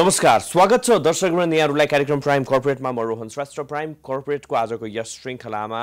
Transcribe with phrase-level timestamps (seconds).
[0.00, 5.08] नमस्कार स्वागत छ दर्शकवृन्द यहाँहरूलाई कार्यक्रम प्राइम कर्पोरेटमा। म रोहन श्रेष्ठ प्राइम कर्पोरेटको आजको यस
[5.20, 5.80] श्रृङ्खलामा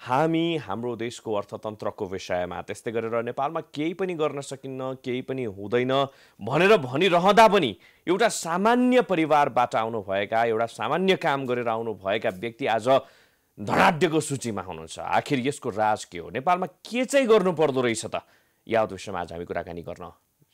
[0.00, 5.92] हामी हाम्रो देशको अर्थतन्त्रको विषयमा। त्यस्तै गरेर नेपालमा केही पनि गर्न सकिन्न केही पनि हुँदैन
[6.40, 7.70] भनेर भनिरहँदा पनि
[8.06, 15.46] एउटा सामान्य परिवारबाट आउनुभएका एउटा सामान्य काम गरेर आउनुभएका व्यक्ति आज धनाढ्यको सूचीमा हुनुहुन्छ। आखिर
[15.48, 16.30] यसको राज के हो?
[16.30, 18.24] नेपालमा के चाहिँ गर्नु पर्दो रहेछ त?
[18.66, 20.08] याद विषयमा आज हामी कुराकानी गर्न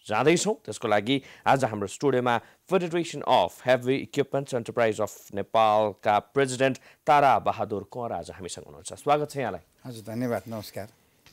[0.06, 2.36] जाँदैछौँ। त्यसको लागि आज हाम्रो स्टुडियोमा
[2.68, 9.30] federation of heavy equipments enterprise of नेपालका प्रेसिडेन्ट तारा बहादुर कँर आज हामीसँग हुनुहुन्छ। स्वागत
[9.30, 10.88] छ यहाँलाई। हजुर धन्यवाद नमस्कार।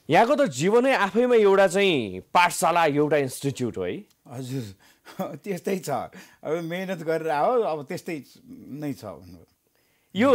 [0.10, 3.96] यहाँको त जीवनै आफैमा एउटा चाहिँ पाठशाला एउटा इन्स्टिच्युट हो है।
[4.32, 4.64] हजुर
[5.44, 5.90] त्यस्तै छ।
[6.44, 8.18] अब मिहिनेत गरेर आओ अब त्यस्तै
[8.80, 9.04] नै छ
[10.16, 10.32] यो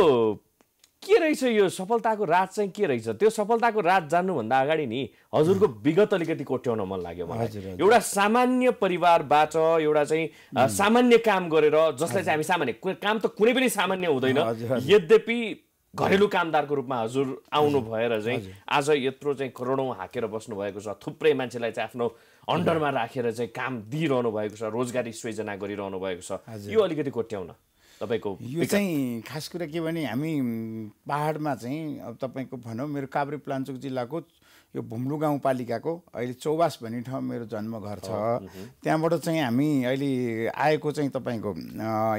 [1.06, 1.68] के रहेछ यो?
[1.70, 3.08] सफलताको राज चाहिँ के रहेछ?
[3.08, 5.00] त्यो सफलताको राज जान्नुभन्दा अगाडि नि
[5.34, 11.76] हजुरको विगत अलिकति कोट्याउन मन लाग्यो मलाई। एउटा सामान्य परिवारबाट एउटा चाहिँ सामान्य काम गरेर
[11.94, 15.38] जसलाई चाहिँ हामी सामान्य काम त कुनै पनि सामान्य हुँदैन। यद्यपि
[15.94, 20.92] घरेलु कामदारको रूपमा हजुर आउनु भएर चाहिँ आज यत्रो चाहिँ करोडौँ हाकेर बस्नु भएको छ।
[21.00, 22.06] थुप्रै मान्छेलाई चाहिँ आफ्नो
[22.52, 27.50] अन्डरमा राखेर चाहिँ काम दिइरहनु भएको छ रोजगारी सृजना गरिरहनु भएको छ। यो अलिकति कोट्याउन।
[28.00, 30.32] तपाईँको यो चाहिँ खास कुरा के भने हामी
[31.08, 34.20] पाहाडमा चाहिँ अब तपाईँको भनौँ मेरो काभ्रे प्लान्चोक जिल्लाको
[34.76, 38.08] यो भुम्लु गाउँपालिकाको अहिले चौबास भन्ने ठाउँ मेरो जन्मघर छ।
[38.84, 41.50] त्यहाँबाट चाहिँ हामी अहिले आएको चाहिँ तपाईँको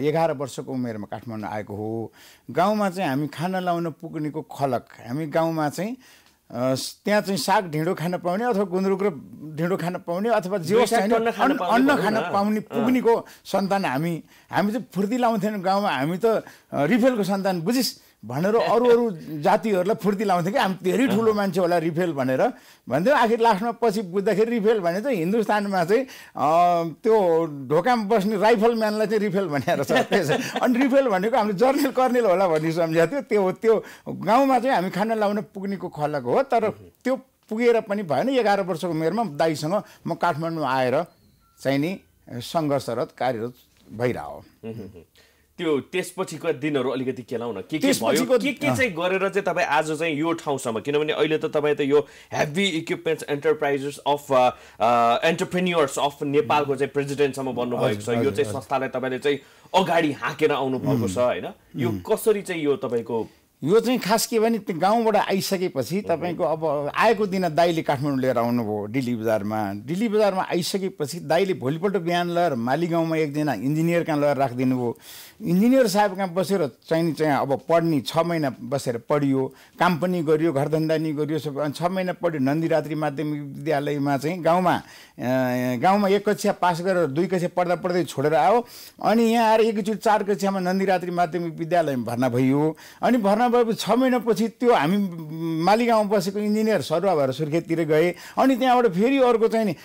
[0.01, 2.11] एघार वर्षको उमेरमा काठमाडौँ आएको हो।
[2.49, 5.97] गाउँमा चाहिँ हामी खाना लाउन पुग्नेको खलक हामी गाउँमा चाहिँ
[6.49, 9.09] त्यहाँ चाहिँ साग ढिँडो खान पाउने अथवा गुन्द्रुक र
[9.57, 14.13] ढिँडो खान पाउने अथवा जे खान अन्न खान। पाउने पुग्नेको सन्तान हामी।
[14.51, 17.89] हामी चाहिँ फुर्ती लाउँथेनौँ गाउँमा हामी त रिफेलको सन्तान बुझिस्?
[18.23, 19.03] भनेर अरू अरू
[19.45, 22.41] जातिहरूलाई फुर्ती लाउँथ्यो कि हामी धेरै ठुलो मान्छे होला रिफेल भनेर।
[22.89, 26.03] भन्थ्यो आखिर लास्टमा पछि बुझ्दाखेरि रिफेल भने चाहिँ हिन्दुस्तानमा चाहिँ
[27.03, 27.15] त्यो
[27.69, 30.33] ढोकामा बस्ने राइफल म्यानलाई चाहिँ रिफेल भनेर छ। त्यस-
[30.63, 33.75] अनि रिफेल भनेको हामीले जर्नेल कर्नेल होला भन्ने सम्झेको थियो। त्यो त्यो
[34.09, 36.69] गाउँमा चाहिँ हामी खाना लाउन पुग्नेको खलक हो तर
[37.05, 37.15] त्यो
[37.49, 39.75] पुगेर पनि भएन। एघार वर्षको उमेरमा दाईसँग
[40.07, 40.95] म काठमाडौँ आएर
[41.59, 41.91] चाहिँ नि
[42.43, 43.53] सङ्घर्षरत कार्यरत
[43.93, 44.25] भइरह
[45.57, 48.37] त्यो त्यसपछिको दिनहरू अलिकति केलाउ न के के भयो?
[48.37, 51.81] के के चाहिँ गरेर चाहिँ तपाईँ आज चाहिँ यो ठाउँसम्म किनभने अहिले त तपाईँ त
[51.81, 51.99] यो
[52.33, 54.31] heavy equipments enterprises of
[55.25, 59.39] entrepreneurs of नेपालको चाहिँ प्रेसिडेन्टसम्म बन्नुभएको छ। यो चाहिँ संस्थालाई तपाईँले चाहिँ
[59.73, 61.47] अगाडि हाँकेर आउनु भएको छ होइन?
[61.75, 63.17] यो कसरी चाहिँ यो तपाईँको
[63.63, 68.87] यो चाहिँ खास के भने गाउँबाट आइसकेपछि तपाईँको अब आएको दिन दाईले काठमाडौँ लिएर आउनुभयो
[68.93, 74.37] दिल्ली बजारमा। दिल्ली बजारमा आइसकेपछि दाईले भोलिपल्ट बिहान लगाएर माली गाउँमा एकजना इन्जिनियर कहाँ लगेर
[74.37, 74.97] राखिदिनु भयो
[75.41, 79.45] इन्जिनियर साहब कहाँ बसेर चाहिँ चाहिँ अब पढ्ने छ महिना बसेर पढियो
[79.79, 84.37] काम पनि गरियो घरधन्दा नि गरियो सबै अनि छ महिना पढ्यो नन्दीरात्रि माध्यमिक विद्यालयमा चाहिँ
[84.43, 84.81] गाउँमा
[85.81, 88.65] गाउँमा एक कक्षा पास गरेर दुई कक्षा पढ्दा पढ्दै छोडेर आयो।
[89.01, 93.89] अनि यहाँ आएर एकैचोटि चार कक्षामा नन्दीरात्रि माध्यमिक विद्यालयमा भर्ना भइयो। अनि भर्ना भएपछि छ
[93.97, 94.97] महिनापछि त्यो हामी
[95.63, 99.75] मालीगाउँमा बसेको इन्जिनियर सरुवा भएर सुर्खेततिर गए। अनि त्यहाँबाट फेरि अर्को चाहिँ नि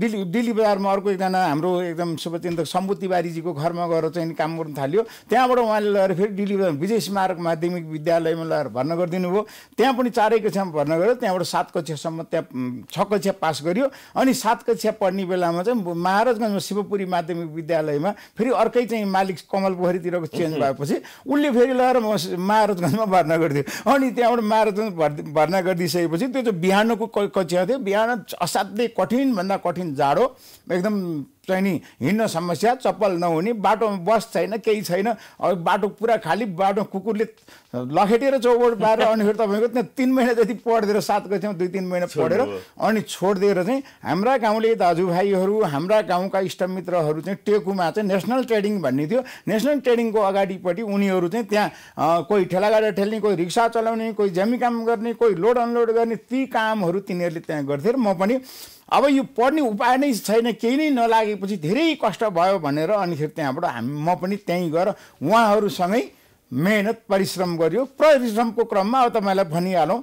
[0.00, 4.74] दिल्ली दिल्ली बजारमा अर्को एकजना हाम्रो एकदम शुभचिन्तक शम्भु तिवारीजीको घरमा गएर चाहिँ काम गर्नु
[4.78, 9.46] थाल्यो। त्यहाँबाट उहाँले लगेर फेरि दिल्ली बजार विजय स्मारक माध्यमिक विद्यालयमा लगेर भर्ना गरिदिनु भयो।
[9.76, 12.44] त्यहाँ पनि चारै कक्षामा भर्ना गर्यो त्यहाँबाट सात कक्षासम्म त्यहाँ
[12.92, 18.50] छ कक्षा पास गर्यो। अनि सात कक्षा पढ्ने बेलामा चाहिँ महाराजगञ्जमा शिवपुरी माध्यमिक विद्यालयमा फेरि
[18.50, 20.96] अर्कै चाहिँ मालिक कमल पोखरीतिरको चेन्ज भएपछि
[21.26, 21.96] उसले फेरि लगेर
[22.62, 28.08] म महाराजगञ्जमा भर्ना गरिदियो। अनि त्यहाँबाट भर्ती भर्ना गरिदिइसकेपछि त्यो चाहिँ बिहानको कक्षा थियो। बिहान
[28.40, 30.24] असाध्यै कठिनभन्दा कठिन जाडो
[30.72, 30.94] एकदम
[31.48, 36.44] चाहिँ नि हिँड्न समस्या चप्पल नहुने बाटोमा बस छैन केही छैन अब बाटो पुरा खाली
[36.54, 37.24] बाटो कुकुरले
[37.74, 41.86] लखेटेर चौबोट पारेर अनि फेरि तपाईँको त्यहाँ तिन महिना जति पढिदिएर सात कक्षामा दुई तिन
[41.86, 42.40] महिना पढेर
[42.78, 49.06] अनि छोडिदिएर चाहिँ हाम्रा गाउँले दाजुभाइहरू हाम्रा गाउँका इष्टमित्रहरू चाहिँ टेकुमा चाहिँ नेसनल ट्रेडिङ भन्ने
[49.06, 54.58] थियो। नेसनल ट्रेडिङको अगाडिपट्टि उनीहरू चाहिँ त्यहाँ कोही ठेलागाडा ठेल्ने कोही रिक्सा चलाउने कोही जमी
[54.58, 58.38] काम गर्ने कोही लोड अनलोड गर्ने ती कामहरू तिनीहरूले त्यहाँ गर्थ्यो र म पनि
[58.92, 63.64] अब यो पढ्ने उपाय नै छैन केही नै नलागेपछि धेरै कष्ट भयो भनेर अनिखेरि त्यहाँबाट
[63.64, 64.88] हामी म पनि त्यहीँ गएर
[65.22, 66.02] उहाँहरूसँगै
[66.52, 70.00] मेहनत परिश्रम गरियो। परिश्रमको क्रममा अब तपाईँलाई भनिहालौँ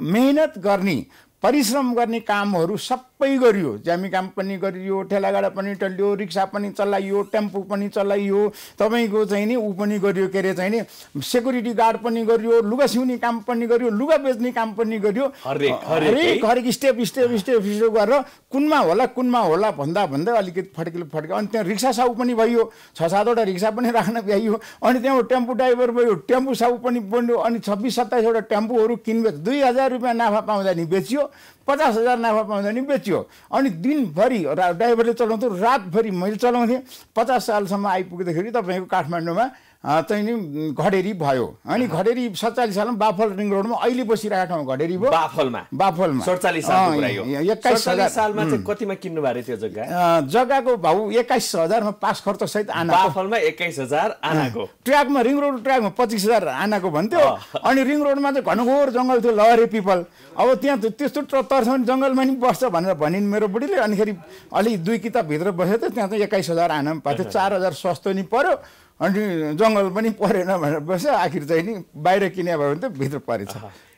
[0.00, 0.96] मेहनत गर्ने
[1.42, 7.22] परिश्रम गर्ने कामहरू सबै गरियो। ज्यामी काम पनि गरियो ठेलागाडा पनि टल्लियो रिक्सा पनि चलाइयो
[7.22, 10.82] टेम्पो पनि चलाइयो। तपाईँको चाहिँ नि ऊ पनि गरियो के अरे चाहिँ नि
[11.22, 16.44] सेक्युरिटी गार्ड पनि गरियो लुगा सिउने काम पनि गरियो लुगा बेच्ने काम पनि गरियो। हरेक-
[16.44, 21.36] हरेक, स्टेप स्टेप स्टेप स्टेप गरेर कुनमा होला कुनमा होला भन्दा भन्दै अलिकति फड्किलो फड्क्यो।
[21.36, 25.52] अनि त्यहाँ रिक्सा साहु पनि भयो। छ सातवटा रिक्सा पनि राख्न भ्याइयो। अनि त्यहाँबाट टेम्पो
[25.52, 30.40] ड्राइभर भयो। टेम्पो साहु पनि बन्यो। अनि छब्बिस सत्ताइसवटा टेम्पोहरू किनबेच दुई हजार रुपियाँ नाफा
[30.40, 31.30] पाउँदा नि बेचियो।
[31.66, 33.18] पचास हजार नाफा पाउँदा नि बेच्यो।
[33.52, 36.80] अनि दिनभरि ड्राइभरले चलाउँथ्यो रातभरि मैले चलाउँथेँ।
[37.16, 39.46] पचास सालसम्म आइपुग्दाखेरि तपाईँको काठमाडौँमा
[39.84, 44.96] चाहिँ नि घडेरी भयो। अनि घडेरी सत्तालिस सालमा बाफल रिङ रोडमा अहिले बसिरहेको ठाउँमा घडेरी
[44.96, 45.60] भयो। बाफलमा?
[45.74, 49.84] बाफलमा। सडचालिस एक्काइस हजार। सालमा चाहिँ कतिमा किन्नु भएको थियो जग्गा?
[50.24, 55.62] जग्गाको भाउ एक्काइस हजारमा पास खर्च सहित आना बाफलमा एक्काइस हजार आनाको। ट्र्याकमा रिङ रोड
[55.62, 57.20] ट्र्याकमा पच्चिस हजार आनाको भन्थ्यो।
[57.60, 59.98] अनि रिङ रोडमा चाहिँ घनघोर जङ्गल थियो लहरे पिपल।
[60.32, 64.12] अब त्यहाँ त्यस्तो तर्समा जङ्गलमा नि बस्छ भनेर भनिन् मेरो बुढीले। अनिखेरि
[64.48, 68.12] अलिक दुई किताबभित्र बसेको थियो त्यहाँ चाहिँ एक्काइस हजार आना पाएको थियो चार हजार सस्तो
[68.16, 68.52] नि पऱ्यो
[69.00, 69.22] अनि
[69.58, 73.54] जङ्गल पनि परेन भनेर बस्यो। आखिर चाहिँ नि बाहिर किने भयो भने त भित्र परेछ।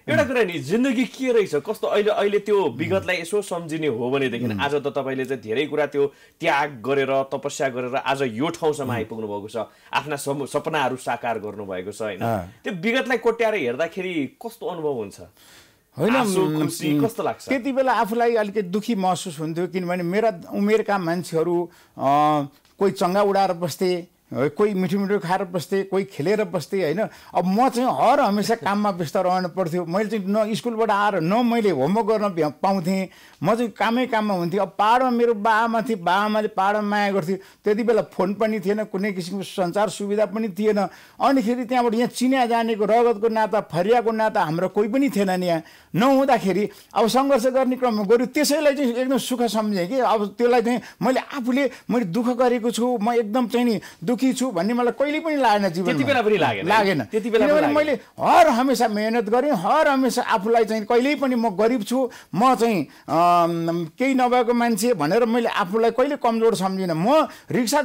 [0.06, 1.54] एउटा कुरा नि जिन्दगी के रहेछ?
[1.66, 5.86] कस्तो अहिले अहिले त्यो विगतलाई यसो सम्झिने हो भनेदेखि आज त तपाईँले चाहिँ धेरै कुरा
[5.90, 6.04] त्यो
[6.40, 10.16] त्याग गरेर तपस्या गरेर आज यो ठाउँसम्म आइपुग्नु भएको छ। आफ्ना
[10.46, 12.22] सपनाहरू साकार गर्नुभएको छ होइन।
[12.62, 15.18] त्यो विगतलाई कोट्याएर हेर्दाखेरि कस्तो अनुभव हुन्छ?
[15.98, 17.48] होइन कस्तो लाग्छ?
[17.50, 21.56] त्यति बेला आफूलाई अलिकति दुःखी महसुस हुन्थ्यो। किनभने मेरा उमेरका मान्छेहरू
[21.98, 23.90] कोही चङ्गा उडाएर बस्थे।
[24.34, 27.00] कोही मिठो मिठो खाएर बस्थे कोही खेलेर बस्थे होइन?
[27.34, 31.46] अब म चाहिँ हर हमेसा काममा व्यस्त रहनु पर्थ्यो। मैले चाहिँ न स्कुलबाट आएर न
[31.46, 33.08] मैले होमवर्क गर्न भ्या- पाउँथेँ।
[33.42, 37.82] म चाहिँ कामै काममा हुन्थेँ। अब पाहाडमा मेरो बाआमा थिए बाआमाले पाहाडमा माया गर्थ्यो। त्यति
[37.82, 40.88] बेला फोन पनि थिएन कुनै किसिमको सञ्चार सुविधा पनि थिएन।
[41.20, 45.62] अनिखेरि त्यहाँबाट यहाँ चिन्या जानेको रगतको नाता फरियाको नाता हाम्रो कोही पनि थिएन नि यहाँ।
[45.94, 50.80] नहुँदाखेरि अब सङ्घर्ष गर्ने क्रममा गऱ्यो। त्यसैलाई चाहिँ एकदम सुख सम्झेँ कि। अब त्यसलाई चाहिँ
[51.02, 53.80] मैले आफूले मैले दुःख गरेको छु। म एकदम चाहिँ नि
[54.16, 57.92] दुःखी छु भन्ने मलाई कहिले पनि लागेन त्यति बेला पनि लागेन। त्यति बेला किनभने। मैले
[58.16, 62.88] हर हमेसा मेहनत गरेँ हर हमेसा आफूलाई चाहिँ कहिल्यै पनि म गरिब छु म चाहिँ
[63.92, 67.80] केही नभएको मान्छे भनेर मैले आफूलाई कहिले कमजोर सम्झिनँ। म रिक्सा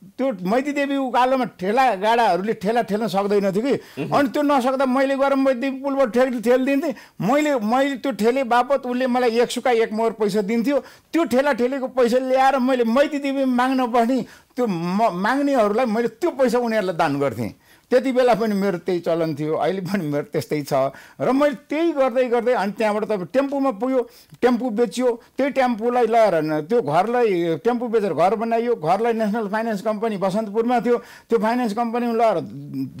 [0.00, 5.16] त्यो मैती देवी उकालोमा ठेला गाडाहरूले ठेला ठेल्न सक्दैन थियो कि। अनि त्यो नसक्दा मैले
[5.16, 9.70] गएर मैती देवी पुलबाट ठेल ठेलिदिन्थेँ। मैले मैले त्यो ठेले बापत उसले मलाई एक सुका
[9.84, 10.78] एक मोहर पैसा दिन्थ्यो।
[11.12, 14.20] त्यो ठेला ठेलेको पैसा ल्याएर मैले मैती देवी माग्न पर्ने
[14.56, 17.52] त्यो म माग्नेहरूलाई मैले त्यो पैसा उनीहरूलाई दान गर्थेँ।
[17.90, 20.72] त्यति बेला पनि मेरो त्यही चलन थियो अहिले पनि मेरो त्यस्तै छ।
[21.18, 24.00] र मैले त्यही गर्दै गर्दै अनि त्यहाँबाट तपाईँ टेम्पूमा पुग्यो
[24.42, 26.34] टेम्पू बेचियो त्यही टेम्पूलाई लगाएर
[26.70, 30.96] त्यो घरलाई टेम्पू बेचेर घर बनाइयो घरलाई नेसनल फाइनेन्स कम्पनी बसन्तपुरमा थियो
[31.28, 32.38] त्यो फाइनेन्स कम्पनीमा लगाएर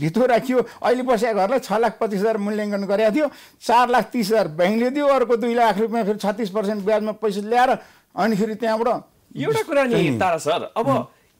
[0.00, 3.26] भित्र राखियो। अहिले बसेको घरलाई छ लाख पच्चिस हजार मूल्याङ्कन गरेको थियो
[3.62, 7.40] चार लाख तिस हजार ब्याङ्कले दियो अर्को दुई लाख रुपियाँ फेरि छत्तिस पर्सेन्ट ब्याजमा पैसा
[7.46, 7.70] ल्याएर
[8.18, 8.88] अनि फेरि त्यहाँबाट
[9.38, 10.88] एउटा कुरा नि तारा सर अब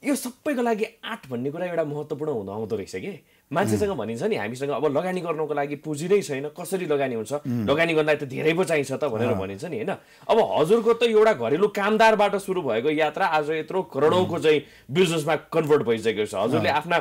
[0.02, 3.12] यो सबैको लागि आँट भन्ने कुरा एउटा महत्त्वपूर्ण हुँदो आउँदो रहेछ कि?
[3.50, 7.32] मान्छेसँग भनिन्छ नि हामीसँग अब लगानी गर्नको लागि पुँजी नै छैन कसरी लगानी हुन्छ?
[7.66, 9.90] लगानी गर्दा त धेरै पो चाहिन्छ त भनेर भनिन्छ नि होइन?
[10.30, 15.82] अब हजुरको त एउटा घरेलु कामदारबाट सुरु भएको यात्रा आज यत्रो करोडौँको चाहिँ बिजनेसमा कन्भर्ट
[15.82, 16.98] भइसकेको छ। हजुरले आफ्ना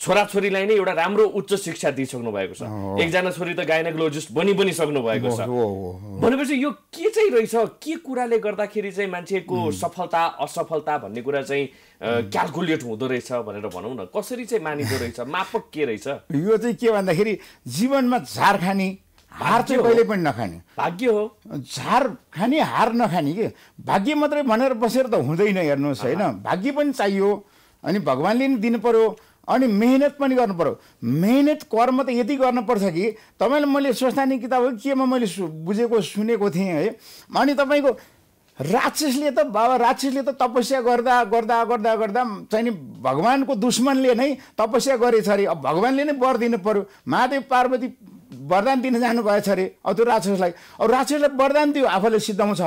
[0.00, 2.62] छोराछोरीलाई नै एउटा राम्रो उच्च शिक्षा दिइसक्नु भएको छ
[3.00, 5.46] एकजना छोरी त गाइनोकोलोजिस्ट बनि पनि सक्नु भएको छ।
[6.20, 7.54] भनेपछि यो के चाहिँ रहेछ?
[7.78, 11.64] के कुराले गर्दाखेरि चाहिँ मान्छेको सफलता असफलता भन्ने कुरा चाहिँ
[12.26, 15.20] क्यालकुलेट हुँदो रहेछ भनेर भनौँ न। कसरी चाहिँ मानिँदो रहेछ?
[15.34, 16.06] मापक के रहेछ?
[16.34, 18.88] यो चाहिँ के भन्दाखेरि जीवनमा झार खाने
[19.32, 21.22] हार चाहिँ। कहिले पनि नखाने। भाग्य हो।
[21.54, 23.46] झार खाने हार नखाने कि?
[23.78, 26.22] भाग्य मात्रै भनेर बसेर त हुँदैन हेर्नुहोस् होइन?
[26.42, 27.30] भाग्य पनि चाहियो
[27.84, 29.06] अनि भगवान्ले नि दिनु पर्यो।
[29.48, 33.10] अनि मेहनत पनि गर्नु पर्यो। मेहनत कर्म त यति गर्नुपर्छ कि
[33.40, 35.26] तपाईँले मैले सोच्ने किताब केमा मैले
[35.64, 36.88] बुझेको सुनेको थिएँ है।
[37.36, 37.90] अनि तपाईँको
[38.58, 42.70] राक्षसले त बाबा राक्षसले त तपस्या गर्दा गर्दा गर्दा गर्दा चाहिँ नि
[43.02, 47.88] भगवान्को दुश्मनले नै तपस्या गरेछ अरे। अब भगवान्ले नै वर दिनु पर्यो। महादेव पार्वती
[48.46, 52.60] वरदान दिन जानुभएछ अरे। अब त्यो राक्षसलाई अब राक्षसलाई वरदान दियो आफूले सिद्धाउँछ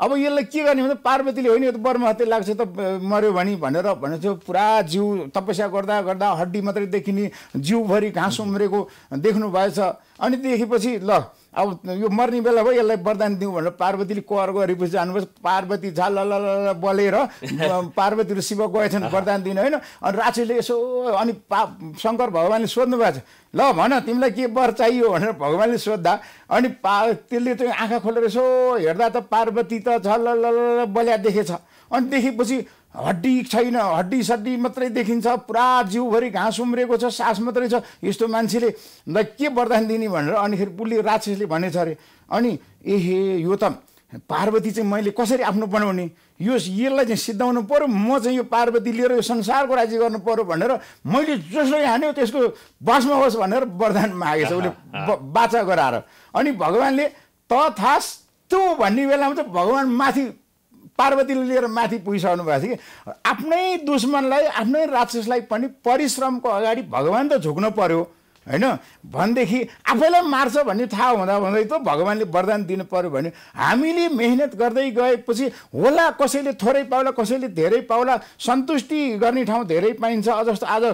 [0.00, 2.62] अब यसलाई के गर्ने भने पार्वतीले होइन यो त हत्या लाग्छ त
[3.02, 8.80] मऱ्यो भने भनेर भनेको पुरा जिउ तपस्या गर्दा गर्दा हड्डी मात्रै देखिने जिउभरि घाँस उम्रेको
[9.18, 9.78] देख्नु भएछ
[10.20, 14.90] अनि देखेपछि ल अब यो मर्ने बेला भयो यसलाई वरदान दिउँ भनेर पार्वतीले कर गरेपछि
[14.92, 17.16] जानुभएछ पार्वती झा ल बलेर
[17.98, 20.76] पार्वती र शिव गएछन् वरदान दिनु होइन। अनि राक्षसले यसो
[21.16, 21.60] अनि पा
[21.98, 23.24] शङ्कर भगवान्ले सोध्नु भएको छ
[23.56, 25.08] ल भन तिमीलाई के वर चाहियो?
[25.08, 26.12] भनेर भगवान्ले सोद्धा
[26.52, 26.94] अनि पा
[27.32, 28.44] त्यसले चाहिँ आँखा खोलेर यसो
[28.84, 31.50] हेर्दा त पार्वती त ल ल बल्या देखेछ।
[31.88, 32.56] अनि देखेपछि
[32.94, 38.28] हड्डी छैन हड्डी सड्डी मात्रै देखिन्छ पुरा जिउभरि घाँस उम्रेको छ सास मात्रै छ। यस्तो
[38.28, 38.70] मान्छेले
[39.08, 40.34] ल के वरदान दिने भनेर?
[40.34, 41.96] अनिखेरि पुलले राक्षसले भनेछ अरे।
[42.30, 43.76] अनि एहे यो त
[44.24, 46.10] पार्वती चाहिँ मैले कसरी आफ्नो बनाउने?
[46.40, 50.44] यो यसलाई चाहिँ सिद्धाउनु पऱ्यो म चाहिँ यो पार्वती लिएर यो संसारको राज्य गर्नु पऱ्यो
[50.48, 50.72] भनेर
[51.04, 52.40] मैले जसलाई हान्यो त्यसको
[52.82, 54.70] बसमा होस् भनेर वरदान मागेछ उसले
[55.28, 55.94] बाचा गराएर।
[56.34, 57.06] अनि भगवान्ले
[57.50, 60.24] तथास्तु भन्ने बेलामा चाहिँ भगवान् माथि
[60.98, 62.82] पार्वतीले लिएर माथि पुगिसक्नु भएको थियो कि?
[63.26, 68.00] आफ्नै दुश्मनलाई आफ्नै राक्षसलाई पनि परिश्रमको अगाडि भगवान् त झुक्नु पर्यो।
[68.48, 68.64] होइन?
[69.06, 69.60] भनेदेखि
[69.92, 74.90] आफैलाई मार्छ भन्ने थाहा हुँदा हुँदै त भगवान्ले वरदान दिनु पऱ्यो भने हामीले मेहनत गर्दै
[74.90, 80.84] गएपछि होला कसैले थोरै पाउला कसैले धेरै पाउला सन्तुष्टि गर्ने ठाउँ धेरै पाइन्छ। जस्तो आज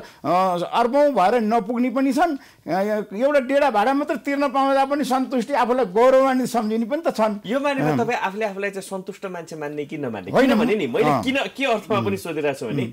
[0.75, 2.33] अर्बौँ भएर नपुग्ने पनि छन्।
[2.67, 7.61] एउटा डेढा भाडा मात्र तिर्न पाउँदा पनि सन्तुष्टि आफूलाई गौरवान्वित सम्झिने पनि त छन्। यो
[7.61, 10.31] मानेर तपाईँ आफूले आफूलाई चाहिँ सन्तुष्ट मान्छे मान्ने कि नमान्ने?
[10.33, 12.85] किनभने नि मैले किन के अर्थमा पनि सोधिरहेको छु भने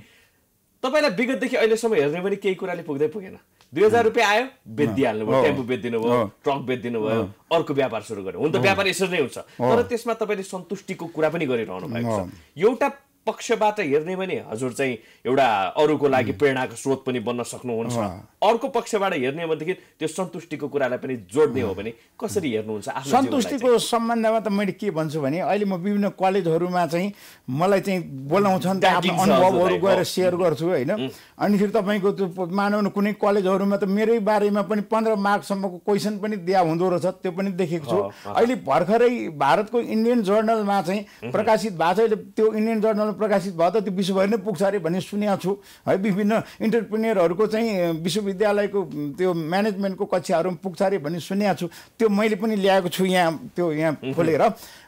[0.83, 3.37] तपाईँलाई विगतदेखि अहिलेसम्म हेर्ने पनि केही कुराले पुग्दै पुगेन।
[3.73, 7.21] दुई हजार रुपियाँ आयो बेचिदिइहाल्नु भयो टेम्पो बेचिदिनु भयो ट्रक बेचिदिनु भयो
[7.55, 11.29] अर्को व्यापार सुरु गर्यो। हुन त व्यापार यसरी नै हुन्छ। तर त्यसमा तपाईँले सन्तुष्टिको कुरा
[11.31, 12.19] पनि गरिरहनु भएको छ।
[12.59, 12.87] एउटा
[13.27, 15.47] पक्षबाट हेर्ने भने हजुर चाहिँ एउटा
[15.77, 17.97] अरूको लागि प्रेरणाको स्रोत पनि बन्न सक्नुहुन्छ।
[18.41, 24.39] अर्को पक्षबाट हेर्ने भनेदेखि त्यो सन्तुष्टिको कुरालाई पनि जोड्ने हो भने कसरी हेर्नुहुन्छ सन्तुष्टिको सम्बन्धमा
[24.39, 27.13] त मैले के भन्छु भने अहिले म विभिन्न कलेजहरूमा चाहिँ
[27.49, 30.91] मलाई चाहिँ बोलाउँछन् आफ्नो अनुभवहरू गएर सेयर गर्छु होइन।
[31.37, 36.35] अनि फेरि तपाईँको त्यो मानव कुनै कलेजहरूमा त मेरै बारेमा पनि पन्ध्र मार्कसम्मको क्वेसन पनि
[36.41, 37.99] दिया हुँदो रहेछ त्यो पनि देखेको छु।
[38.33, 43.83] अहिले भर्खरै भारतको इन्डियन जर्नलमा चाहिँ प्रकाशित भएको छ त्यो इन्डियन जर्नल प्रकाशित भयो त
[43.83, 45.51] त्यो विश्वभरि नै पुग्छ अरे भन्ने सुनेको छु।
[45.87, 48.79] है विभिन्न इन्टरप्रिनियरहरूको चाहिँ विश्वविद्यालयको
[49.17, 53.51] त्यो म्यानेजमेन्टको कक्षाहरू पनि पुग्छ अरे भन्ने सुनेको छु। त्यो मैले पनि ल्याएको छु यहाँ
[53.55, 54.43] त्यो यहाँ खोलेर।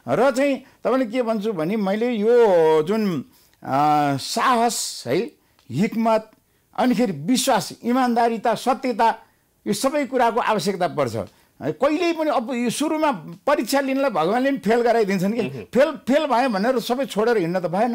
[0.08, 0.52] र चाहिँ
[0.84, 3.02] तपाईँले के भन्छु भने मैले यो जुन
[3.62, 5.16] साहस है
[5.70, 6.30] हिक्मत
[6.76, 9.08] अनिखेरि विश्वास इमान्दारिता सत्यता
[9.66, 11.16] यो सबै कुराको आवश्यकता पर्छ।
[11.80, 13.10] कहिल्यै पनि अब यो सुरुमा
[13.46, 17.66] परीक्षा लिनलाई भगवान्ले पनि फेल गराइदिन्छन् कि। फेल फेल भयो भनेर सबै छोडेर हिँड्न त
[17.70, 17.94] भएन।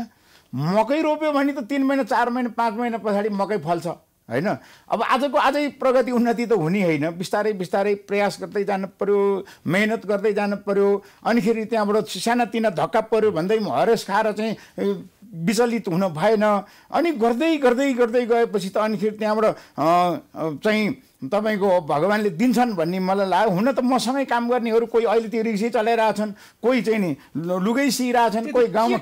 [0.53, 3.88] मकै रोप्यो भने त तिन महिना चार महिना पाँच महिना पछाडि मकै फल्छ
[4.29, 4.48] होइन?
[4.89, 9.20] अब आजको आजै प्रगति उन्नति त हुने होइन। बिस्तारै बिस्तारै प्रयास गर्दै जानु पऱ्यो
[9.65, 10.88] मेहनत गर्दै जानु पऱ्यो
[11.25, 14.53] अनिखेरि त्यहाँबाट सानातिना धक्का पऱ्यो भन्दै हरेस खाएर चाहिँ
[15.46, 16.46] विचलित हुन भएन।
[16.91, 19.46] अनि गर्दै गर्दै गर्दै गएपछि त अनिखेरि त्यहाँबाट
[20.62, 20.86] चाहिँ
[21.20, 25.70] तपाईँको भगवान्ले दिन्छन् भन्ने मलाई लाग्यो। हुन त मसँगै काम गर्नेहरू कोही अहिले त्यो रिक्सै
[25.76, 26.32] चलाइरहेछन्
[26.64, 28.98] कोही चाहिँ नि लुगै सिइरहेछन् कोही गाउँमा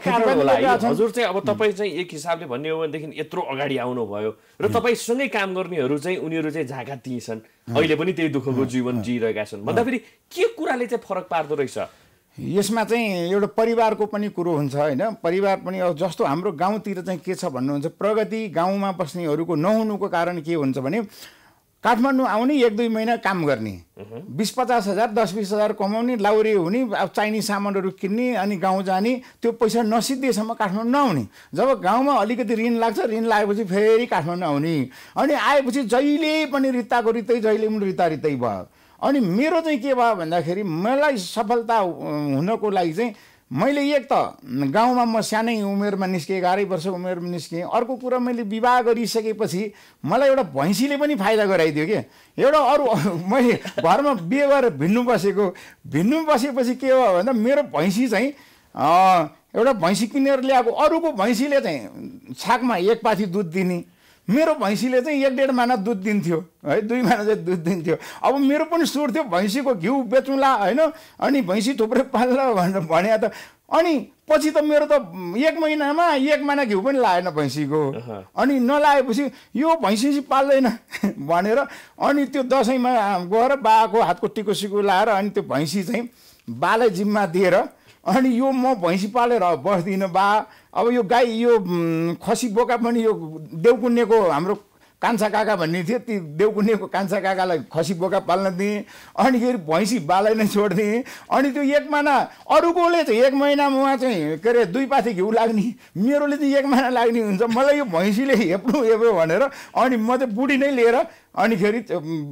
[0.81, 4.31] हजुर चाहिँ अब तपाईँ चाहिँ एक हिसाबले भन्ने हो भनेदेखि यत्रो अगाडि आउनुभयो
[4.61, 7.39] र तपाईँसँगै काम गर्नेहरू चाहिँ उनीहरू चाहिँ झाका ती छन्
[7.77, 9.97] अहिले पनि त्यही दुःखको जीवन जिइरहेका छन्। भन्दाखेरि
[10.33, 11.77] के कुराले चाहिँ फरक पार्दो रहेछ?
[12.37, 17.19] यसमा चाहिँ एउटा परिवारको पनि कुरो हुन्छ होइन। परिवार पनि अब जस्तो हाम्रो गाउँतिर चाहिँ
[17.21, 21.01] के छ भन्नुहुन्छ प्रगति गाउँमा बस्नेहरूको नहुनुको कारण के हुन्छ भने
[21.87, 23.71] काठमाडौँ आउने एक दुई महिना काम गर्ने।
[24.35, 28.83] बिस पचास हजार दस बिस हजार कमाउने लाउरे हुने अब चाहिने सामानहरू किन्ने अनि गाउँ
[28.83, 31.23] जाने त्यो पैसा नसिद्धिएसम्म काठमाडौँ नआउने।
[31.55, 34.75] जब गाउँमा अलिकति ऋण लाग्छ ऋण लागेपछि फेरि काठमाडौँ आउने।
[35.15, 38.67] अनि आएपछि जहिले पनि रित्ताको रित्तै जहिले पनि रित्ता रित्तै भयो।
[38.99, 43.13] अनि मेरो चाहिँ के भयो भन्दाखेरि मलाई सफलता हुनको लागि चाहिँ
[43.47, 48.43] मैले एक त गाउँमा म सानै उमेरमा निस्केँ एघारै वर्ष उमेरमा निस्केँ। अर्को कुरा मैले
[48.43, 49.61] विवाह गरिसकेपछि
[50.03, 51.99] मलाई एउटा भैँसीले पनि फाइदा गराइदियो कि?
[52.35, 52.85] एउटा अरू
[53.31, 55.45] मैले घरमा बिहे गरेर भिन्नु बसेको
[55.87, 58.29] भिन्नु बसेपछि के भयो भन्दा मेरो भैँसी चाहिँ
[59.55, 63.83] एउटा भैँसी किनेर ल्याएको अरूको भैँसीले चाहिँ छाकमा एक पाथी दुध दिने।
[64.27, 68.37] मेरो भैँसीले चाहिँ एक डेढ महिना दुध दिन्थ्यो है दुई महिना चाहिँ दुध दिन्थ्यो। अब
[68.39, 70.79] मेरो पनि सुर थियो भैँसीको घिउ बेचौँला होइन
[71.19, 73.31] अनि भैँसी थुप्रै पाल्ला भनेर भने त
[73.71, 73.95] अनि
[74.29, 74.99] पछि त मेरो त
[75.39, 77.81] एक महिनामा एक महिना घिउ पनि लागेन भैँसीको।
[78.35, 80.67] अनि नलागेपछि यो भैँसी पाल्दैन
[81.27, 82.91] भनेर अनि त्यो दसैँमा
[83.31, 86.09] गएर बाको हातको टिको सिको लाएर अनि त्यो भैँसी चाहिँ
[86.47, 87.55] बालाई जिम्मा दिएर
[88.07, 90.27] अनि यो म भैँसी पालेर बस्दिनँ बा।
[90.73, 91.59] अब यो गाई यो
[92.23, 93.13] खसी बोका पनि यो
[93.53, 94.55] देउकुन्नेको हाम्रो
[95.01, 98.83] कान्छा काका भन्ने थियो ती देउकुन्नेको कान्छा काकालाई खसी बोका पाल्न दिएँ।
[99.13, 102.15] अनि फेरि भैँसी बालै नै छोडिदिएँ। अनि त्यो एक महिना
[102.49, 106.65] अरूकोले चाहिँ एक महिनामा उहाँ चाहिँ के अरे दुई पाथी घिउ लाग्ने मेरोले चाहिँ एक
[106.65, 110.97] महिना लाग्ने हुन्छ। मलाई यो भैँसीले हेप्नु हेप्यो भनेर अनि म चाहिँ बुढी नै लिएर
[111.37, 111.79] अनिखेरि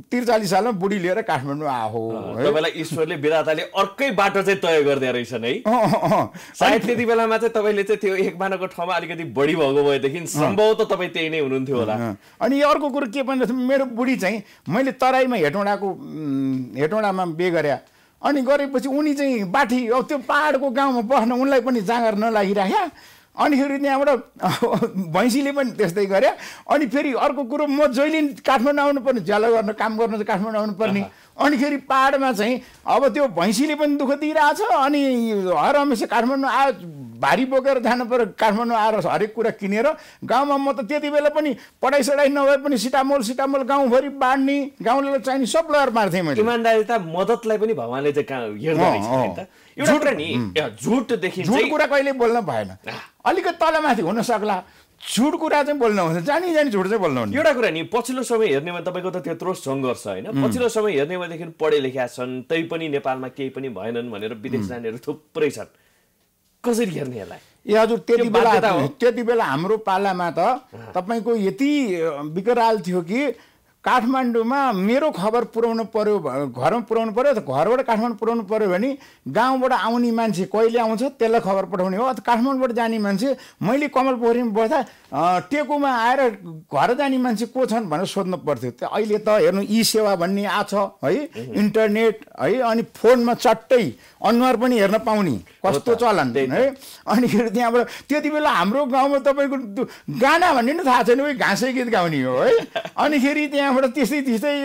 [0.09, 2.01] त्रिचालिस सालमा बुढी लिएर काठमाडौँ आहो
[2.41, 5.53] तपाईँलाई ईश्वरले विधाताले अर्कै बाटो चाहिँ तय गरिदिए रहेछन् है।
[6.57, 10.73] सायद त्यति बेलामा चाहिँ तपाईँले चाहिँ त्यो एक मानाको ठाउँमा अलिकति बढी भएको भएदेखि सम्भव
[10.73, 11.95] त तपाईँ त्यही नै हुनुहुन्थ्यो होला।
[12.41, 14.41] अनि अर्को कुरो के भन्दा मेरो बुढी चाहिँ
[14.73, 15.87] मैले तराईमा हेटौँडाको
[16.81, 17.71] हेटौँडामा बे गरे।
[18.21, 22.83] अनि गरेपछि उनी चाहिँ बाठी अब त्यो पाहाडको गाउँमा बस्न उनलाई पनि जाँगर नलागिराख्या।
[23.37, 24.09] अनि फेरि त्यहाँबाट
[25.15, 26.29] भैँसीले पनि त्यस्तै गरे।
[26.71, 31.03] अनि फेरि अर्को कुरो म जहिले काठमाडौँ आउनुपर्ने ज्याला गर्न काम गर्नु काठमाडौँ आउनुपर्ने।
[31.35, 35.01] अनिखेरि पाहाडमा चाहिँ अब त्यो भैँसीले पनि दुःख दिइरहेछ अनि
[35.51, 36.71] हर हमेसा काठमाडौँ आयो
[37.19, 39.87] भारी बोकेर जानु पऱ्यो काठमाडौँ आएर हरेक कुरा किनेर।
[40.23, 45.45] गाउँमा म त त्यति बेला पनि पढाइ नभए पनि सिटामोल सिटामोल गाउँभरि बाँड्ने गाउँलाई चाहिने
[45.45, 52.41] सब लगाएर मार्थेँ मैले। इमान्दारिता मद्दतलाई पनि भगवान्ले चाहिँ नि झुटदेखि झुट कुरा कहिले बोल्न
[52.41, 52.69] भएन।
[53.25, 54.63] अलिकति तलमाथि हुन सक्ला।
[55.01, 58.47] झुट कुरा चाहिँ बोल्नु हुँदैन जानी जानी झुट चाहिँ बोल्नु एउटा कुरा नि पछिल्लो समय
[58.47, 62.61] हेर्ने भने तपाईँको त त्यत्रो सङ्घर्ष होइन। पछिल्लो समय हेर्ने भनेदेखि पढे लेखा छन् तै
[62.71, 65.69] पनि नेपालमा केही पनि भएनन् भनेर विदेश जानेहरू थुप्रै छन्।
[66.63, 67.39] कसरी हेर्ने यसलाई?
[67.67, 70.39] ए हजुर त्यति त्यो बेला। त्यति बेला हाम्रो पालामा त
[70.95, 71.71] तपाईँको यति
[72.33, 73.21] विकराल थियो कि
[73.85, 78.89] काठमाडौँमा मेरो खबर पुऱ्याउनु पर्यो भ- घरमा पुऱ्याउनु पर्यो त घरबाट काठमाडौँ पुऱ्याउनु पर्यो भने
[79.29, 83.29] गाउँबाट आउने मान्छे कहिले आउँछ त्यसलाई खबर पठाउने हो। अथवा काठमाडौँबाट जाने मान्छे
[83.61, 84.79] मैले कमल पोखरीमा बस्दा
[85.49, 86.19] टेकुमा आएर
[86.65, 90.45] घर जाने मान्छे को छन् भनेर सोध्नु पर्थ्यो। त्यो अहिले त हेर्नु ई सेवा भन्ने
[90.49, 90.73] आछ
[91.05, 91.13] है
[91.61, 93.83] इन्टरनेट है अनि फोनमा चट्टै
[94.25, 96.65] अनुहार पनि हेर्न पाउने। कस्तो चलन त्यही। है।
[97.07, 99.57] अनिखेरि त्यहाँबाट त्यति बेला हाम्रो गाउँमा तपाईँको
[100.21, 102.53] गाना भन्ने नि थाहा छैन घाँसे गीत गाउने हो है।
[102.97, 103.43] अनिखेरि
[103.75, 104.55] त्यहाँबाट त्यस्तै त्यस्तै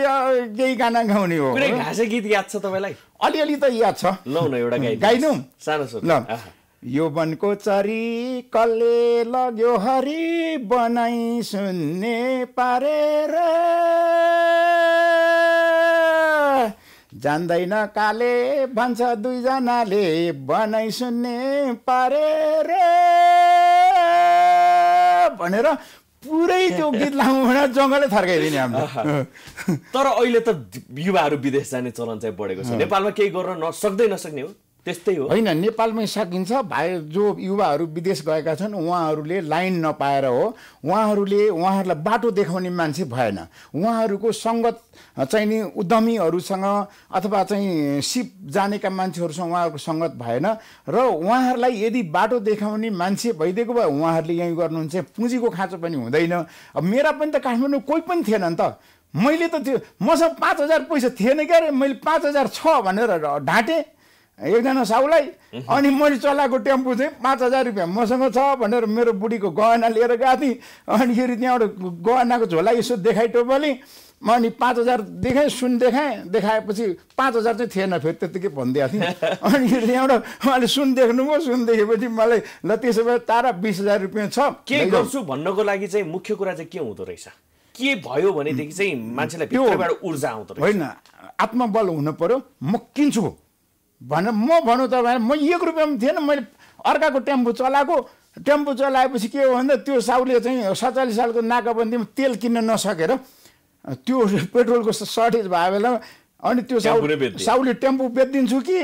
[0.54, 2.94] केही गाना गाउने हो। कुनै घाँसे गीत याद छ तपाईँलाई?
[3.18, 5.36] अलिअलि त याद छ। लौ न एउटा गाइदिउँ?
[5.58, 6.10] सानो ल।
[6.82, 8.06] यो वनको चरी
[8.54, 12.18] कसले लग्यो हरि बनाई सुन्ने
[12.54, 13.34] पारेर
[17.12, 18.34] जान्दैन काले
[18.72, 20.06] भन्छ दुईजनाले
[20.46, 21.38] बनाई सुन्ने
[21.86, 22.68] पारेर
[25.40, 25.66] भनेर
[26.24, 28.86] पुरै त्यो गीत लामो भनेर जङ्गलै थर्काइदिने हाम्रो।
[29.94, 30.48] तर अहिले त
[31.06, 35.28] युवाहरू विदेश जाने चलन चाहिँ बढेको छ। नेपालमा केही गर्न नसक्दै नसक्ने हो। त्यस्तै हो।
[35.28, 40.44] होइन नेपालमै सकिन्छ। भाइ जो युवाहरू विदेश गएका छन् उहाँहरूले लाइन नपाएर हो।
[40.84, 43.38] उहाँहरूले उहाँहरूलाई बाटो देखाउने मान्छे भएन।
[43.76, 44.76] उहाँहरूको सङ्गत
[45.20, 46.64] चाहिँ नि उद्यमीहरूसँग
[47.12, 50.46] अथवा चाहिँ सिप जानेका मान्छेहरूसँग उहाँहरूको सङ्गत भएन।
[50.88, 56.32] र उहाँहरूलाई यदि बाटो देखाउने मान्छे भइदिएको भए उहाँहरूले यहीँ गर्नुहुन्छ। पुँजीको खाँचो पनि हुँदैन।
[56.76, 58.80] अब मेरा पनि त काठमाडौँ कोही पनि थिएन नि त।
[59.12, 63.42] मैले त त्यो मसँग पाँच हजार पैसा थिएन क्या अरे मैले पाँच हजार छ भनेर
[63.42, 63.99] ढाँटेँ।
[64.40, 65.24] एकजना साउलाई
[65.68, 70.16] अनि मैले चलाएको टेम्पो चाहिँ पाँच हजार रुपियाँ। मसँग छ भनेर मेरो बुढीको गहना लिएर
[70.16, 71.70] गएको थिएँ अनिखेरि त्यहाँबाट
[72.06, 73.72] गहनाको झोला यसो देखाइ टोपली।
[74.20, 76.86] म अनि पाँच हजार देखाएँ सुन देखाएँ देखाएपछि
[77.16, 82.08] पाँच हजार चाहिँ थिएन फेरि त्यत्तिकै भनिदिएको थिएँ। अनिखेरि त्यहाँबाट उहाँले सुन देख्नुभयो सुन देखेपछि
[82.08, 84.38] मलाई ल त्यसो भए तारा बिस हजार रुपियाँ छ।
[84.68, 87.28] के। गर्छु भन्नको लागि चाहिँ मुख्य कुरा चाहिँ के हुँदो रहेछ?
[87.74, 89.56] के भयो भनेदेखि चाहिँ मान्छेलाई
[90.04, 90.60] ऊर्जा आउँदो रहेछ?
[90.60, 90.82] होइन
[91.40, 93.24] आत्मबल हुनु पर्यो। म किन्छु।
[94.00, 96.42] भने म भनौँ त भने म एक रुपियाँ पनि थिएन मैले
[96.80, 97.96] अर्काको टेम्पो चलाएको
[98.46, 103.12] टेम्पो चलाएपछि के हो भन्दा त्यो साउले चाहिँ सत्तालिस सालको नाकाबन्दीमा तेल किन्न नसकेर
[104.06, 104.16] त्यो
[104.54, 105.98] पेट्रोलको सर्टेज भएको बेलामा
[106.40, 106.96] अनि त्यो साउ।
[107.36, 108.78] साउले टेम्पो बेचिदिन्छु कि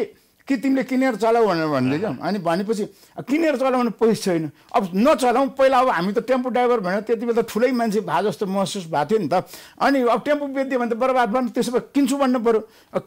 [0.47, 2.85] कि तिमीले किनेर चलाऊ भनेर भन्दै क्या अनि भनेपछि
[3.27, 7.43] किनेर चलाउनु पैसा छैन। अब नचलाउँ पहिला अब हामी त टेम्पो ड्राइभर भनेर त्यति बेला
[7.43, 9.43] त ठुलै मान्छे भए जस्तो महसुस भएको थियो नि त।
[9.83, 12.61] अनि अब टेम्पो बेचिदियो भने त बर्बाद भयो त्यसो भए किन्छु भन्नु पऱ्यो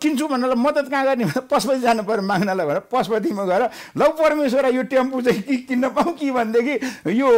[0.04, 3.64] किन्छु भन्नलाई मद्दत कहाँ गर्ने भने पशुपति जानु पऱ्यो माग्नलाई भनेर पशुपतिमा गएर
[3.96, 6.76] लौ परमेश्वर यो टेम्पो चाहिँ कि किन्न पाऊँ कि भनेदेखि
[7.16, 7.30] यो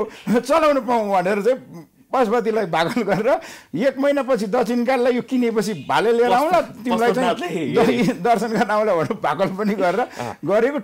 [0.42, 1.60] चलाउनु पाऊँ भनेर चाहिँ
[2.14, 3.30] पशुपतिलाई भागल गरेर
[3.88, 9.48] एक महिनापछि दक्षिणकाललाई यो किनेपछि भाले लिएर आउँला तिमीलाई चाहिँ दर्शन गर्न आउँला भनेर भागल
[9.58, 10.02] पनि गरेर
[10.52, 10.80] गरेको।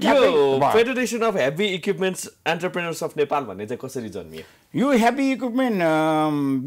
[0.74, 4.44] Federation of heavy equipments entrepreneurs of Nepal भन्ने चाहिँ कसरी जन्मियो?
[4.76, 5.78] यो हेभी इक्विपमेन्ट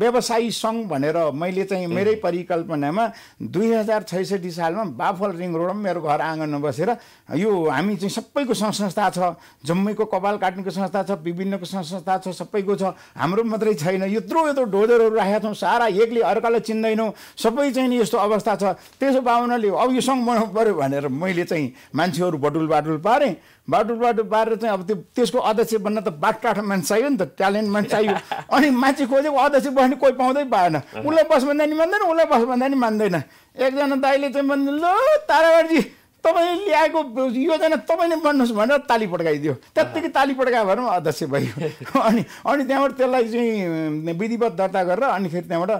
[0.01, 3.07] व्यवसायी सङ्घ भनेर मैले चाहिँ मेरै परिकल्पनामा
[3.41, 6.91] दुई हजार छैसठी सालमा बाफल रिङ रोडमा मेरो घर आँगनमा बसेर
[7.37, 9.35] यो हामी चाहिँ सबैको संस्था छ
[9.67, 14.65] जम्मैको कपाल काट्नेको संस्था छ विभिन्नको संस्था छ सबैको छ। हाम्रो मात्रै छैन। यत्रो यत्रो
[14.67, 18.63] डोजरहरू राखेका छौँ सारा एकले अर्कालाई चिन्दैनौँ सबै चाहिँ नि यस्तो अवस्था छ।
[18.99, 23.35] त्यसो भावनाले अब यो सङ्घ बनाउनु पऱ्यो भनेर मैले चाहिँ मान्छेहरू बटुल बाटुल पारेँ।
[23.71, 27.23] बाटुल बाटुल पारेर चाहिँ अब त्यो त्यसको अध्यक्ष बन्न त बाटकाठ मान्छे चाहियो नि त
[27.39, 28.15] ट्यालेन्ट मान्छे चाहियो।
[28.51, 32.43] अनि मान्छे खोजेको अध्यक्ष बस्ने कोही पाउँदै पाएन। उसलाई बस भन्दा नि मान्दैन उसलाई बस
[32.51, 33.17] भन्दा नि मान्दैन।
[33.55, 34.85] एकजना दाइले चाहिँ भन्नु ल
[35.31, 35.79] ताराबाजी
[36.25, 37.01] तपाईँले ल्याएको
[37.33, 41.53] योजना तपाईँले बन्नुहोस् भनेर ताली पड्काइदियो। त्यत्तिकै ताली पड्कायो भने पनि अध्यक्ष भयो
[42.09, 45.73] अनि अनि त्यहाँबाट त्यसलाई चाहिँ विधिवत दर्ता गरेर अनि फेरि त्यहाँबाट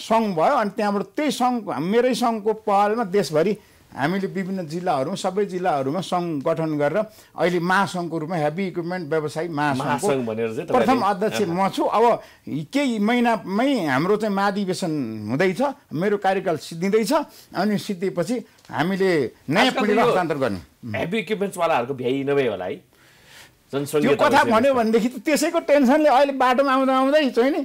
[0.00, 3.52] सङ्घ भयो। अनि त्यहाँबाट त्यही सङ्घ मेरै सङ्घको पहलमा देशभरि
[3.88, 6.98] हामीले विभिन्न जिल्लाहरूमा सबै जिल्लाहरूमा सङ्घ गठन गरेर
[7.40, 12.04] अहिले महासङ्घको रूपमा हेभी इक्विपमेन्ट व्यवसायी महासङ्घ भनेर चाहिँ प्रथम अध्यक्ष म छु। अब
[12.72, 14.92] केही महिनामै हाम्रो चाहिँ महाधिवेशन
[15.30, 15.60] हुँदैछ
[15.92, 17.12] मेरो कार्यकाल सिद्धिँदैछ
[17.56, 18.36] अनि सिद्धिएपछि
[18.70, 19.10] हामीले
[19.48, 20.60] नयाँ पिँढीलाई यो हस्तान्तरण गर्ने।
[20.98, 26.32] हेभी इक्विपमेन्ट्सवालाहरूको भ्याइ नभए होला है। त्यो जनसङ्ख्या कथा भन्यो भनेदेखि त त्यसैको टेन्सनले अहिले
[26.36, 27.60] बाटोमा आउँदा आउँदै चाहिँ नि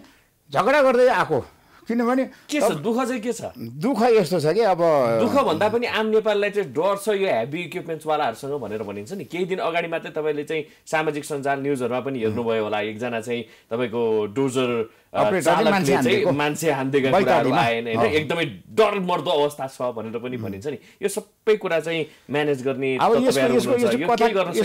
[0.52, 1.40] झगडा गर्दै आएको।
[1.88, 2.72] किनभने के छ?
[2.80, 3.52] दुःख चाहिँ के छ?
[3.58, 4.82] दुःख यस्तो छ कि अब
[5.19, 9.46] दुःख भन्दा पनि आम नेपाललाई चाहिँ डर छ यो हेभी इक्विपमेन्ट्सवालाहरूसँग भनेर भनिन्छ नि। केही
[9.46, 14.69] दिन अगाडि मात्रै तपाईँले चाहिँ सामाजिक सञ्जाल न्युजहरूमा पनि हेर्नुभयो होला। एकजना चाहिँ तपाईँको डोजर
[15.13, 16.32] मान्छे हानिदिएको।
[16.73, 18.45] हानिदिएका कुराहरू। आएन होइन। एकदमै
[18.78, 22.97] डरमर्दो अवस्था छ भनेर पनि भनिन्छ नि यो सबै कुरा चाहिँ म्यानेज गर्ने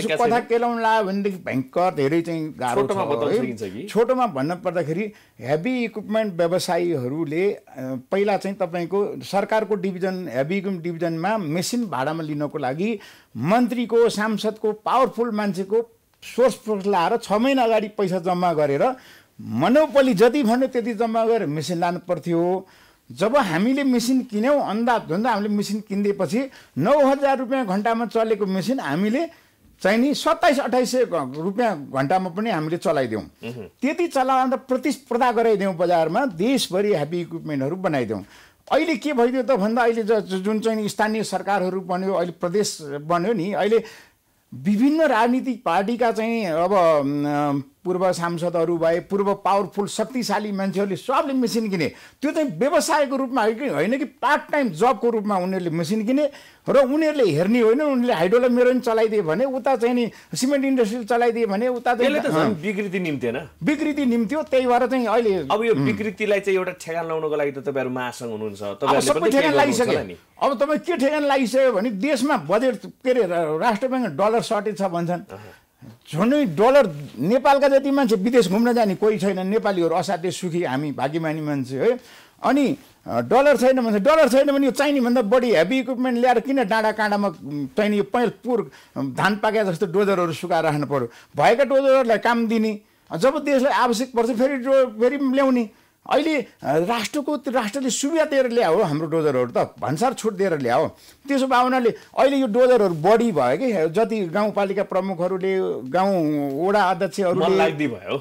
[0.09, 0.39] कथा?
[0.49, 2.81] केलाउनु लाग्यो भनेदेखि भयङ्कर धेरै चाहिँ गाह्रो
[3.89, 5.05] छोटोमा भन्न पर्दाखेरि
[5.41, 7.45] हेभी इक्विपमेन्ट व्यवसायीहरूले
[8.11, 12.89] पहिला चाहिँ तपाईँको सरकारको डिभिजन हेभी इक्विपमेन्ट डिभिजनमा मेसिन भाडामा लिनको लागि
[13.53, 15.77] मन्त्रीको सांसदको पावरफुल मान्छेको
[16.23, 18.83] सोर्स फोर्स लाएर छ महिना अगाडि पैसा जम्मा गरेर
[19.39, 22.65] मनोपली जति भन्यो त्यति जम्मा गरेर मेसिन लानु पर्थ्यो।
[23.09, 28.79] जब हामीले मेसिन किन्यौँ अन्दाज भन्दा हामीले मेसिन किनिदिएपछि नौ हजार रुपियाँ घन्टामा चलेको मेसिन
[28.79, 29.25] हामीले
[29.81, 33.23] चाहिँ नि सत्ताइस अठाइस सय रुपियाँ घन्टामा पनि हामीले चलाइदिउँ
[33.81, 38.23] त्यति चलाउँदा प्रतिस्पर्धा गराइदिउँ बजारमा देशभरि हेभी इक्विपमेन्टहरू बनाइदिउँ
[38.71, 40.03] अहिले के भइदियो त भन्दा अहिले
[40.43, 43.83] जुन चाहिँ स्थानीय सरकारहरू बन्यो अहिले प्रदेश बन्यो नि अहिले
[44.51, 46.73] विभिन्न राजनीतिक पार्टीका चाहिँ अब
[47.89, 51.87] पूर्व सांसदहरू भए पूर्व पावरफुल शक्तिशाली मान्छेहरूले सबले मेसिन किने।
[52.21, 56.25] त्यो चाहिँ व्यवसायको रूपमा होइन कि- पार्ट टाइम जबको रूपमा उनीहरूले मेसिन किने
[56.69, 60.05] र उनीहरूले हेर्ने होइन उनीहरूले हाइड्रोला मेरोइन चलाइदिए भने उता चाहिँ नि
[60.37, 65.63] सिमेन्ट इन्डस्ट्री चलाइदिए भने उता चाहिँ विकृति निम्तिएन विकृति निम्त्यो त्यही भएर चाहिँ अहिले अब
[65.65, 68.61] यो विकृतिलाई चाहिँ एउटा ठेगान लाउनको लागि त तपाईँहरू महासङ्घ हुनुहुन्छ।
[69.09, 69.99] सबै ठेगान लागिसक्यो।
[70.45, 73.23] अब तपाईँ के ठेगान लागिसक्यो भने देशमा बजेट के अरे
[73.57, 75.21] राष्ट्र ब्याङ्क डलर सर्टेज छ भन्छन्।
[75.81, 76.85] झन्डै डलर
[77.17, 81.99] नेपालका जति मान्छे विदेश घुम्न जाने कोही छैन नेपालीहरू असाध्य सुखी हामी भाग्यमानी मान्छे है।
[82.41, 82.65] अनि
[83.29, 86.91] डलर छैन भन्छ डलर छैन भने यो चाहिने भन्दा बढी हेभी इक्विपमेन्ट ल्याएर किन डाँडा
[86.91, 87.29] काँडामा
[87.77, 92.71] चाहिने यो पैल पुर धान पाके जस्तो डोजरहरू सुकाएर राख्नु पऱ्यो भएका डोजरहरूलाई काम दिने
[93.11, 95.63] जब देशलाई आवश्यक पर्छ फेरि डो फेरि ल्याउने।
[96.05, 100.87] अहिले राष्ट्रको राष्ट्रले सुविधा दिएर ल्यायो हाम्रो डोजरहरू त भन्सार छुट दिएर ल्यायो।
[101.27, 103.69] त्यसो भए हुनाले अहिले यो डोजरहरू बढी भयो कि?
[103.93, 105.53] जति गाउँपालिका प्रमुखहरूले
[105.89, 106.15] गाउँ
[106.65, 108.15] वडा अध्यक्षहरूले भयो।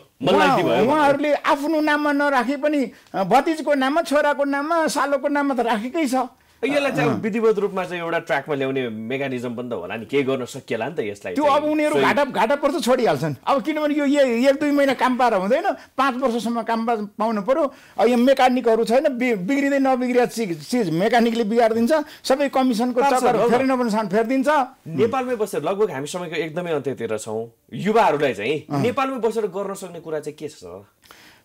[0.85, 2.81] उहाँहरूले आफ्नो नाममा नराखे पनि
[3.15, 8.19] भतिजको नाममा छोराको नाममा सालोको नाममा त राखेकै छ। यसलाई चाहिँ विधिवत रूपमा चाहिँ एउटा
[8.19, 11.65] ट्र्याकमा ल्याउने मेकानिजम पनि त होला नि। केही गर्न सकिएला नि त यसलाई त्यो। अब
[11.65, 16.15] उनीहरू घाटा घाटा पर्छ छोडिहाल्छन्। अब किनभने यो एक दुई महिना काम पाएर हुँदैन। पाँच
[16.19, 17.65] वर्षसम्म काम पा- पाउनु पऱ्यो
[17.99, 21.93] अब यो मेकानिकहरू छैन बिग्रिँदै नबिग्रिया चिज चिज मेकानिकले बिगारिदिन्छ।
[22.27, 23.67] सबै कमिसनको चक्कर। फेरि
[24.11, 24.49] फेरिदिन्छ।
[24.99, 30.21] नेपालमै बसेर लगभग हामी समयको एकदमै अन्त्यतिर छौँ। युवाहरूलाई चाहिँ नेपालमै बसेर गर्न सक्ने कुरा
[30.21, 30.65] चाहिँ के छ?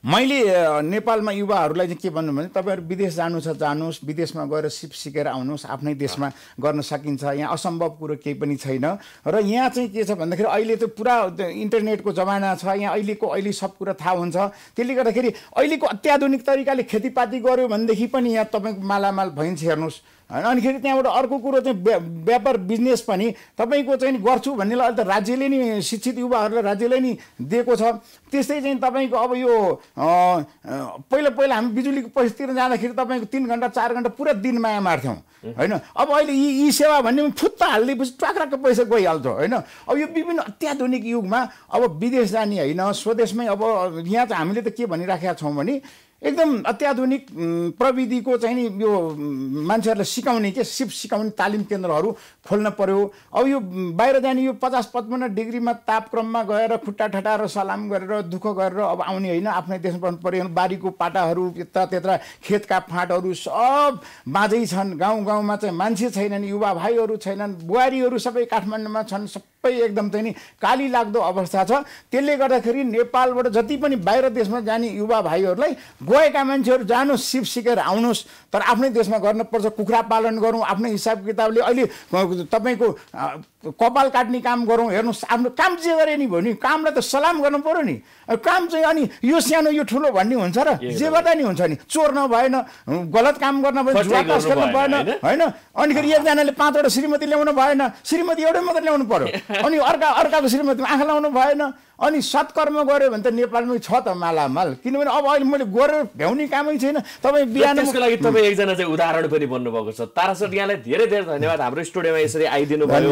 [0.04, 4.92] मैले नेपालमा युवाहरूलाई चाहिँ के भन्नु भने तपाईँहरू विदेश जानु छ जानुहोस् विदेशमा गएर सिप
[4.92, 6.28] सिकेर आउनुहोस् आफ्नै देशमा
[6.60, 8.84] गर्न सकिन्छ। यहाँ असम्भव कुरो केही पनि छैन।
[9.24, 13.52] र यहाँ चाहिँ के छ भन्दाखेरि अहिले त पुरा इन्टरनेटको जमाना छ। यहाँ अहिलेको अहिले
[13.56, 14.36] सब कुरा थाहा हुन्छ।
[14.76, 20.44] त्यसले गर्दाखेरि अहिलेको अत्याधुनिक तरिकाले खेतीपाती गऱ्यो भनेदेखि पनि यहाँ तपाईँको मालामाल भइन्छ हेर्नुहोस्। होइन?
[20.46, 25.08] अनिखेरि त्यहाँबाट अर्को कुरो चाहिँ व्या- व्यापार बिजनेस पनि तपाईँको चाहिँ गर्छु भन्नेलाई अहिले त
[25.08, 27.84] राज्यले नि शिक्षित युवाहरूलाई राज्यले नि दिएको छ।
[28.32, 29.54] त्यस्तै चाहिँ तपाईँको अब यो
[31.12, 34.82] पहिला पहिला हामी बिजुलीको पैसा तिर्न जाँदाखेरि तपाईँको तिन घन्टा चार घन्टा पुरा दिन माया
[34.82, 35.74] मार्थ्यौँ होइन?
[35.98, 39.54] अब अहिले यी यी सेवा भन्ने फुत्त हालिदिएपछि ट्वाक्राको पैसा गइहाल्छ होइन?
[39.54, 41.40] अब यो विभिन्न अत्याधुनिक युगमा
[41.74, 43.62] अब विदेश जाने होइन स्वदेशमै अब
[44.08, 45.82] यहाँ चाहिँ हामीले त के भनिराखेका छौँ भने
[46.24, 47.26] एकदम अत्याधुनिक
[47.78, 48.92] प्रविधिको चाहिँ नि यो
[49.68, 52.12] मान्छेहरूलाई सिकाउने के सिप सिकाउने तालिम केन्द्रहरू
[52.48, 53.00] खोल्न पर्यो।
[53.34, 53.60] अब यो
[54.00, 59.02] बाहिर जाने यो पचास पचपन्न डिग्रीमा तापक्रममा गएर खुट्टा ठटाएर सलाम गरेर दुःख गरेर अब
[59.04, 65.24] आउने होइन आफ्नै देशमा पर्यो बारीको पाटाहरू यता त्यता खेतका फाँटहरू सब बाँझै छन्। गाउँ
[65.26, 70.32] गाउँमा चाहिँ मान्छे छैनन् युवा भाइहरू छैनन् बुहारीहरू सबै काठमाडौँमा छन् सबै एकदम चाहिँ नि
[70.60, 71.72] काली लाग्दो अवस्था छ।
[72.12, 75.72] त्यसले गर्दाखेरि नेपालबाट जति पनि बाहिर देशमा जाने युवा भाइहरूलाई
[76.04, 81.26] गएका मान्छेहरू जानुहोस् सिप सिकेर आउनुहोस्। तर आफ्नै देशमा गर्नुपर्छ कुखुरा पालन गरौँ आफ्नै हिसाब
[81.26, 81.86] किताबले अहिले
[82.52, 82.88] तपाईँको
[83.64, 87.64] कपाल काट्ने काम गरौँ हेर्नुहोस् आफ्नो काम जे गरे नि भने कामलाई त सलाम गर्नु
[87.64, 87.96] पऱ्यो नि।
[88.44, 91.76] काम चाहिँ अनि यो सानो यो ठुलो भन्ने हुन्छ र। जे गर्दा नि हुन्छ नि।
[91.88, 92.56] चोर्न भएन
[93.08, 95.42] गलत काम गर्न भएन भएन, होइन?
[95.80, 99.28] अनिखेरि एकजनाले पाँचवटा श्रीमती ल्याउनु भएन श्रीमती एउटै मात्रै ल्याउनु पर्यो।
[99.62, 101.62] अनि अर्का अर्काको श्रीमतीमा आँखा लाउनु भएन।
[102.04, 106.46] अनि सत्कर्म गऱ्यो भने त नेपालमै छ त मालामाल किनभने अब अहिले मैले गरेर भ्याउने
[106.52, 110.78] कामै छैन। तपाईँ बिहान त्यसको लागि तपाईँ एकजना चाहिँ उदाहरण पनि बन्नुभएको छ। तारासट यहाँलाई
[110.84, 113.12] धेरै धेरै धन्यवाद। हाम्रो स्टुडियोमा यसरी आइदिनु भयो।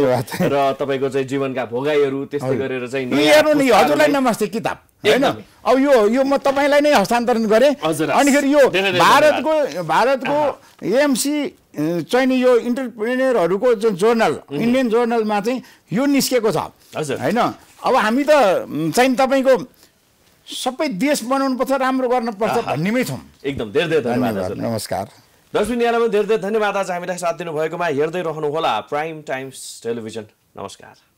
[0.52, 4.78] र तपाईँको चाहिँ जीवनका भोगाईहरू त्यस्तै गरेर चाहिँ हेर्नु नि हजुरलाई नमस्ते किताब।
[5.08, 5.26] होइन।
[5.62, 8.64] अब यो यो म तपाईँलाई नै हस्तान्तरण गरेँ। अनिखेरि यो
[8.98, 9.54] भारतको
[9.88, 10.38] भारतको
[10.84, 11.36] एएमसी
[11.76, 15.60] चाहिँ नि यो इन्टरप्रेनियरहरूको जुन जर्नल इन्डियन जर्नलमा चाहिँ
[15.94, 16.58] यो निस्केको छ।
[16.96, 17.40] हजुर। होइन?
[17.84, 18.32] अब हामी त
[18.96, 19.54] चाहिँ तपाईँको
[20.48, 25.06] सबै देश बनाउनु पर्छ राम्रो गर्नुपर्छ भन्नेमै छौँ। एकदम धेरै धेरै धन्यवाद नमस्कार।
[25.54, 30.26] दर्शक यहाँलाई पनि धेरै धेरै धन्यवाद। आज हामीलाई साथ दिनुभएकोमा हेर्दै रहनुहोला प्राइम टाइम्स टेलिभिजन
[30.60, 31.11] नमस्कार।